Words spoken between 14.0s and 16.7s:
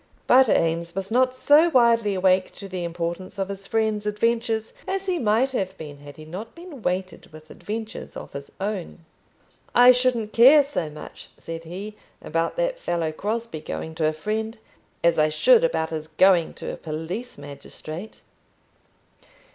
a friend, as I should about his going